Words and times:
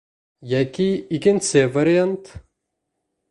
Йәки 0.53 0.87
икенсе 1.17 1.63
вариант. 1.77 2.35